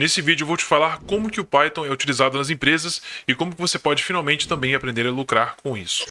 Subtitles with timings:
[0.00, 3.34] Nesse vídeo eu vou te falar como que o Python é utilizado nas empresas e
[3.34, 6.06] como que você pode finalmente também aprender a lucrar com isso.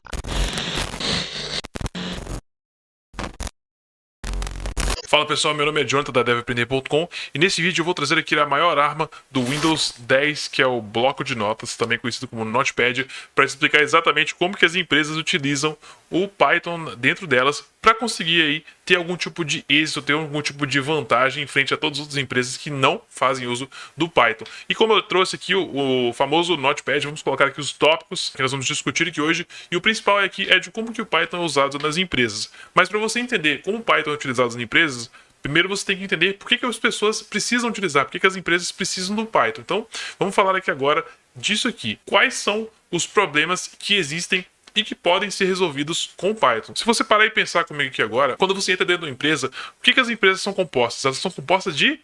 [5.07, 8.37] Fala pessoal, meu nome é Jonathan da DevAprender.com e nesse vídeo eu vou trazer aqui
[8.37, 12.45] a maior arma do Windows 10, que é o bloco de notas, também conhecido como
[12.45, 15.75] Notepad, para explicar exatamente como que as empresas utilizam
[16.09, 20.65] o Python dentro delas para conseguir aí ter algum tipo de êxito, ter algum tipo
[20.65, 24.45] de vantagem em frente a todas as outras empresas que não fazem uso do Python.
[24.67, 28.41] E como eu trouxe aqui o, o famoso Notepad, vamos colocar aqui os tópicos que
[28.41, 31.37] nós vamos discutir aqui hoje, e o principal aqui é de como que o Python
[31.37, 32.51] é usado nas empresas.
[32.73, 35.09] Mas para você entender como o Python é utilizado nas empresas,
[35.41, 38.27] primeiro você tem que entender por que, que as pessoas precisam utilizar, por que, que
[38.27, 39.61] as empresas precisam do Python.
[39.61, 41.05] Então, vamos falar aqui agora
[41.35, 41.99] disso aqui.
[42.05, 46.75] Quais são os problemas que existem e que podem ser resolvidos com Python.
[46.75, 49.47] Se você parar e pensar comigo aqui agora, quando você entra dentro de uma empresa,
[49.79, 51.05] o que, que as empresas são compostas?
[51.05, 51.99] Elas são compostas de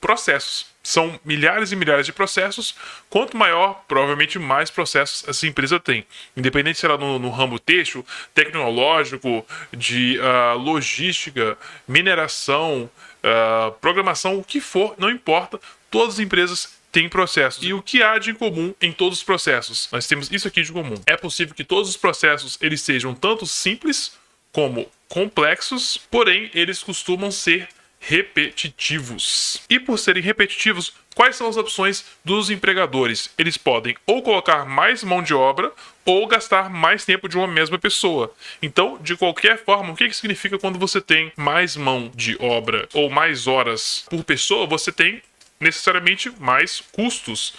[0.00, 0.66] processos.
[0.82, 2.74] São milhares e milhares de processos.
[3.10, 6.06] Quanto maior, provavelmente mais processos essa empresa tem.
[6.36, 12.90] Independente se ela no, no ramo texto, tecnológico, de uh, logística, mineração,
[13.22, 15.60] uh, programação, o que for, não importa.
[15.90, 17.62] Todas as empresas têm processos.
[17.62, 19.88] E o que há de comum em todos os processos?
[19.92, 20.96] Nós temos isso aqui de comum.
[21.06, 24.12] É possível que todos os processos eles sejam tanto simples
[24.52, 27.68] como complexos, porém eles costumam ser
[28.00, 29.60] repetitivos.
[29.68, 33.30] E por serem repetitivos, quais são as opções dos empregadores?
[33.36, 35.72] Eles podem ou colocar mais mão de obra
[36.04, 38.32] ou gastar mais tempo de uma mesma pessoa.
[38.62, 42.88] Então, de qualquer forma, o que, que significa quando você tem mais mão de obra
[42.94, 44.66] ou mais horas por pessoa?
[44.66, 45.20] Você tem
[45.60, 47.54] necessariamente mais custos.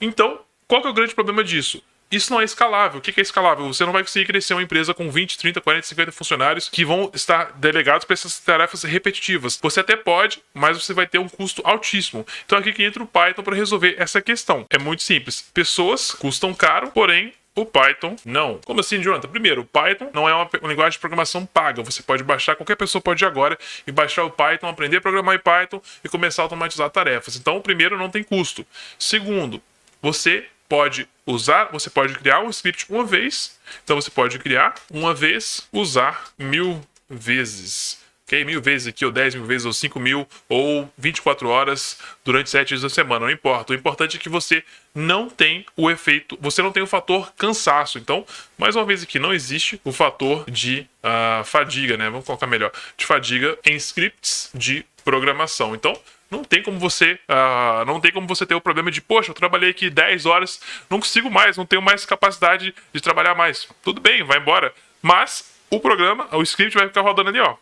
[0.00, 1.82] Então, qual que é o grande problema disso?
[2.10, 2.98] Isso não é escalável.
[2.98, 3.66] O que é escalável?
[3.66, 7.10] Você não vai conseguir crescer uma empresa com 20, 30, 40, 50 funcionários que vão
[7.12, 9.58] estar delegados para essas tarefas repetitivas.
[9.60, 12.24] Você até pode, mas você vai ter um custo altíssimo.
[12.44, 14.64] Então aqui que entra o Python para resolver essa questão.
[14.70, 15.50] É muito simples.
[15.52, 18.60] Pessoas custam caro, porém o Python não.
[18.64, 19.28] Como assim, Jonathan?
[19.28, 21.82] Primeiro, o Python não é uma, uma, linguagem de programação paga.
[21.82, 25.34] Você pode baixar, qualquer pessoa pode ir agora e baixar o Python, aprender a programar
[25.34, 27.34] em Python e começar a automatizar tarefas.
[27.34, 28.64] Então, primeiro, não tem custo.
[28.98, 29.60] Segundo,
[30.00, 33.58] você pode usar, você pode criar um script uma vez.
[33.82, 38.04] Então você pode criar uma vez, usar mil vezes.
[38.28, 42.70] Mil vezes aqui, ou 10 mil vezes, ou 5 mil, ou 24 horas durante 7
[42.70, 43.72] dias da semana, não importa.
[43.72, 47.98] O importante é que você não tem o efeito, você não tem o fator cansaço.
[47.98, 48.26] Então,
[48.58, 52.10] mais uma vez aqui, não existe o fator de uh, fadiga, né?
[52.10, 55.72] Vamos colocar melhor, de fadiga em scripts de programação.
[55.72, 55.96] Então,
[56.28, 59.34] não tem como você uh, não tem como você ter o problema de poxa eu
[59.34, 60.60] trabalhei aqui 10 horas
[60.90, 65.54] não consigo mais não tenho mais capacidade de trabalhar mais tudo bem vai embora mas
[65.70, 67.54] o programa o script vai ficar rodando ali ó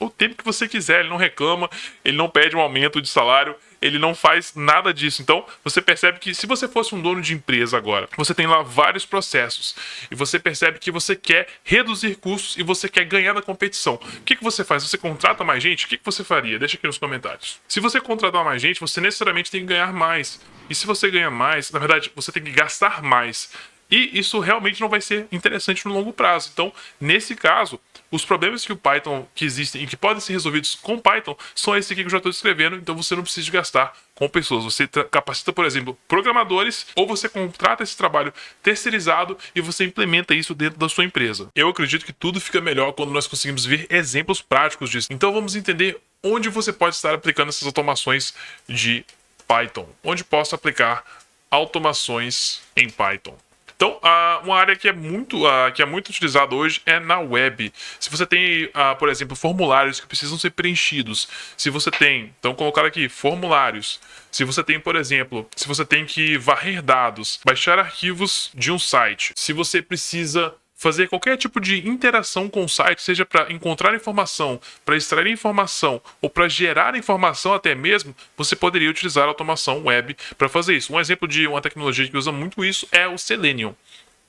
[0.00, 1.70] o tempo que você quiser ele não reclama
[2.04, 5.22] ele não pede um aumento de salário ele não faz nada disso.
[5.22, 8.62] Então, você percebe que se você fosse um dono de empresa agora, você tem lá
[8.62, 9.74] vários processos
[10.10, 13.94] e você percebe que você quer reduzir custos e você quer ganhar na competição.
[13.94, 14.82] O que, que você faz?
[14.82, 15.86] Você contrata mais gente?
[15.86, 16.58] O que, que você faria?
[16.58, 17.60] Deixa aqui nos comentários.
[17.66, 20.40] Se você contratar mais gente, você necessariamente tem que ganhar mais.
[20.68, 23.50] E se você ganha mais, na verdade, você tem que gastar mais.
[23.90, 26.50] E isso realmente não vai ser interessante no longo prazo.
[26.52, 27.80] Então, nesse caso,
[28.10, 31.76] os problemas que o Python que existem e que podem ser resolvidos com Python são
[31.76, 34.64] esses aqui que eu já estou descrevendo, então você não precisa gastar com pessoas.
[34.64, 40.54] Você capacita, por exemplo, programadores ou você contrata esse trabalho terceirizado e você implementa isso
[40.54, 41.48] dentro da sua empresa.
[41.54, 45.08] Eu acredito que tudo fica melhor quando nós conseguimos ver exemplos práticos disso.
[45.10, 48.34] Então vamos entender onde você pode estar aplicando essas automações
[48.68, 49.04] de
[49.46, 51.04] Python, onde posso aplicar
[51.50, 53.36] automações em Python.
[53.80, 53.98] Então,
[54.44, 55.40] uma área que é muito,
[55.74, 57.72] que é muito utilizada hoje é na web.
[57.98, 61.26] Se você tem, por exemplo, formulários que precisam ser preenchidos,
[61.56, 63.98] se você tem, então colocar aqui formulários.
[64.30, 68.78] Se você tem, por exemplo, se você tem que varrer dados, baixar arquivos de um
[68.78, 73.94] site, se você precisa fazer qualquer tipo de interação com o site, seja para encontrar
[73.94, 79.84] informação, para extrair informação ou para gerar informação até mesmo, você poderia utilizar a automação
[79.84, 80.94] web para fazer isso.
[80.94, 83.76] Um exemplo de uma tecnologia que usa muito isso é o Selenium.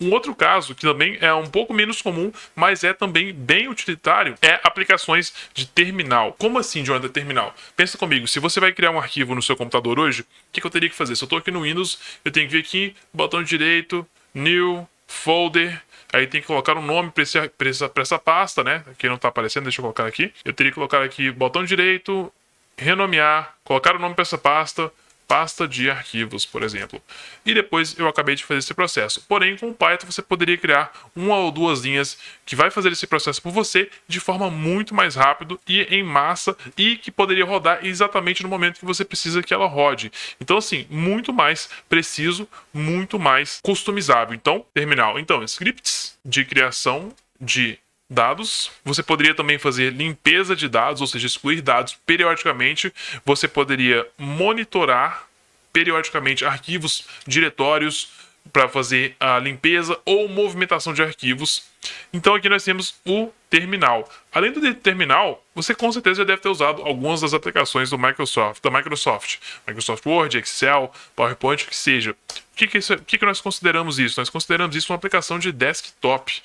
[0.02, 4.36] Um outro caso, que também é um pouco menos comum, mas é também bem utilitário,
[4.42, 6.36] é aplicações de terminal.
[6.38, 7.56] Como assim, Jonathan, terminal?
[7.78, 10.68] Pensa comigo, se você vai criar um arquivo no seu computador hoje, o que, que
[10.68, 11.16] eu teria que fazer?
[11.16, 15.82] Se eu estou aqui no Windows, eu tenho que vir aqui, botão direito, New, Folder,
[16.14, 18.84] Aí tem que colocar um nome para essa, essa pasta, né?
[18.92, 20.34] Aqui não está aparecendo, deixa eu colocar aqui.
[20.44, 22.32] Eu teria que colocar aqui botão direito,
[22.78, 24.92] renomear, colocar o nome para essa pasta,
[25.32, 27.02] pasta de arquivos, por exemplo.
[27.46, 29.24] E depois eu acabei de fazer esse processo.
[29.30, 33.08] Porém, com o Python você poderia criar uma ou duas linhas que vai fazer esse
[33.08, 37.80] processo por você de forma muito mais rápido e em massa e que poderia rodar
[37.86, 40.12] exatamente no momento que você precisa que ela rode.
[40.42, 44.36] Então assim, muito mais preciso, muito mais customizável.
[44.36, 45.18] Então, terminal.
[45.18, 47.80] Então, scripts de criação de
[48.12, 48.70] dados.
[48.84, 52.94] Você poderia também fazer limpeza de dados, ou seja, excluir dados periodicamente.
[53.26, 55.28] Você poderia monitorar
[55.72, 58.10] periodicamente arquivos, diretórios
[58.52, 61.64] para fazer a limpeza ou movimentação de arquivos.
[62.12, 64.10] Então aqui nós temos o terminal.
[64.34, 68.62] Além do terminal, você com certeza já deve ter usado algumas das aplicações do Microsoft,
[68.62, 69.38] da Microsoft,
[69.68, 72.16] Microsoft Word, Excel, PowerPoint, o que seja.
[72.62, 74.20] Que, que, isso, o que, que nós consideramos isso?
[74.20, 76.44] Nós consideramos isso uma aplicação de desktop.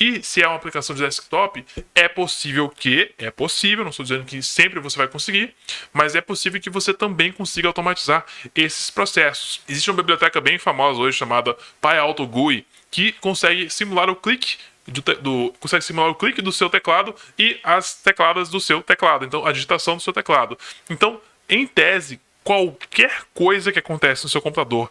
[0.00, 1.64] E se é uma aplicação de desktop,
[1.94, 5.54] é possível que, é possível, não estou dizendo que sempre você vai conseguir,
[5.92, 8.26] mas é possível que você também consiga automatizar
[8.56, 9.60] esses processos.
[9.68, 15.54] Existe uma biblioteca bem famosa hoje chamada PyAutoGUI, que consegue simular o clique do, do,
[15.60, 19.52] consegue simular o clique do seu teclado e as tecladas do seu teclado, então a
[19.52, 20.58] digitação do seu teclado.
[20.90, 24.90] Então, em tese, qualquer coisa que acontece no seu computador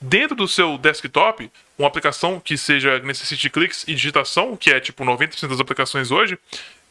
[0.00, 5.04] dentro do seu desktop, uma aplicação que seja necessite cliques e digitação, que é tipo
[5.04, 6.38] 90% das aplicações hoje,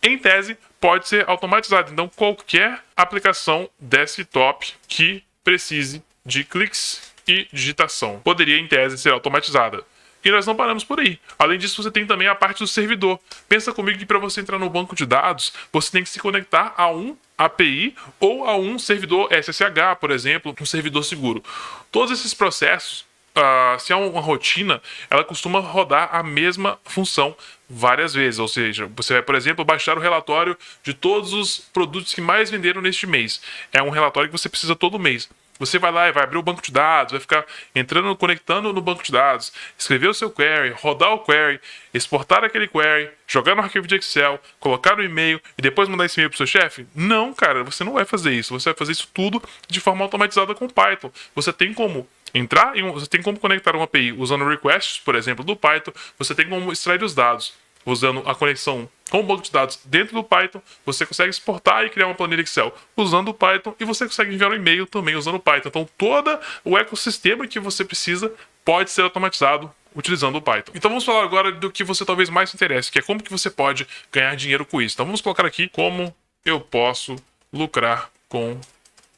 [0.01, 1.92] em tese pode ser automatizada.
[1.92, 9.83] Então, qualquer aplicação desktop que precise de cliques e digitação poderia, em tese, ser automatizada.
[10.24, 11.19] E nós não paramos por aí.
[11.39, 13.19] Além disso, você tem também a parte do servidor.
[13.48, 16.74] Pensa comigo que para você entrar no banco de dados, você tem que se conectar
[16.75, 21.44] a um API ou a um servidor SSH, por exemplo, um servidor seguro.
[21.92, 23.06] Todos esses processos,
[23.38, 27.36] uh, se há uma rotina, ela costuma rodar a mesma função
[27.69, 28.39] várias vezes.
[28.39, 32.50] Ou seja, você vai, por exemplo, baixar o relatório de todos os produtos que mais
[32.50, 33.42] venderam neste mês.
[33.72, 35.30] É um relatório que você precisa todo mês.
[35.59, 37.45] Você vai lá e vai abrir o banco de dados, vai ficar
[37.75, 41.59] entrando, conectando no banco de dados, escrever o seu query, rodar o query,
[41.94, 46.19] exportar aquele query, jogar no arquivo de Excel, colocar no e-mail e depois mandar esse
[46.19, 46.88] e-mail para o seu chefe?
[46.95, 48.54] Não, cara, você não vai fazer isso.
[48.54, 51.12] Você vai fazer isso tudo de forma automatizada com Python.
[51.36, 55.15] Você tem como entrar, em um, você tem como conectar uma API usando requests, por
[55.15, 57.54] exemplo, do Python, você tem como extrair os dados
[57.88, 61.89] usando a conexão com o banco de dados dentro do Python, você consegue exportar e
[61.89, 65.36] criar uma planilha Excel usando o Python e você consegue enviar um e-mail também usando
[65.36, 65.69] o Python.
[65.69, 68.31] Então, todo o ecossistema que você precisa
[68.66, 70.74] pode ser automatizado utilizando o Python.
[70.75, 73.31] Então vamos falar agora do que você talvez mais se interesse, que é como que
[73.31, 74.95] você pode ganhar dinheiro com isso.
[74.95, 76.13] Então vamos colocar aqui como
[76.45, 77.16] eu posso
[77.51, 78.60] lucrar com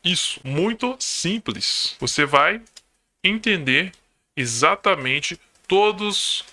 [0.04, 0.40] isso.
[0.44, 1.96] Muito simples.
[2.00, 2.62] Você vai
[3.24, 3.92] entender
[4.38, 5.38] exatamente
[5.68, 6.46] todos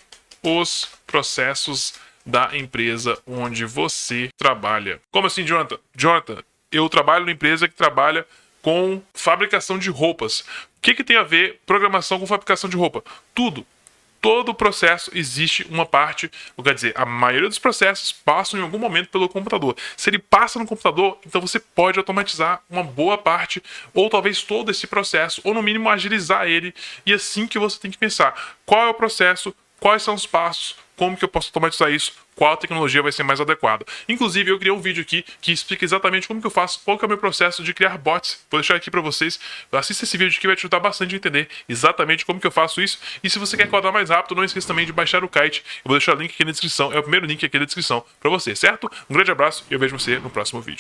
[0.42, 1.94] os processos
[2.26, 5.00] da empresa onde você trabalha.
[5.12, 5.78] Como assim, Jonathan?
[5.94, 6.42] Jonathan,
[6.72, 8.26] eu trabalho numa empresa que trabalha
[8.60, 10.40] com fabricação de roupas.
[10.40, 10.44] O
[10.82, 13.04] que, que tem a ver programação com fabricação de roupa?
[13.32, 13.64] Tudo.
[14.20, 16.28] Todo o processo existe uma parte,
[16.64, 19.76] quer dizer, a maioria dos processos passam em algum momento pelo computador.
[19.96, 23.62] Se ele passa no computador, então você pode automatizar uma boa parte,
[23.94, 26.74] ou talvez todo esse processo, ou no mínimo agilizar ele.
[27.04, 30.26] E é assim que você tem que pensar: qual é o processo, quais são os
[30.26, 33.84] passos, como que eu posso automatizar isso, qual tecnologia vai ser mais adequada.
[34.08, 37.04] Inclusive, eu criei um vídeo aqui que explica exatamente como que eu faço, qual que
[37.04, 38.44] é o meu processo de criar bots.
[38.50, 39.40] Vou deixar aqui para vocês.
[39.72, 42.80] Assista esse vídeo que vai te ajudar bastante a entender exatamente como que eu faço
[42.80, 42.98] isso.
[43.24, 45.62] E se você quer codar mais rápido, não esqueça também de baixar o Kite.
[45.84, 48.04] Eu vou deixar o link aqui na descrição, é o primeiro link aqui na descrição
[48.20, 48.90] para você, certo?
[49.08, 50.74] Um grande abraço e eu vejo você no próximo vídeo.